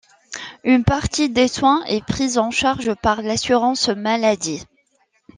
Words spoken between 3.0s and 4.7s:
par l’Assurance Maladie.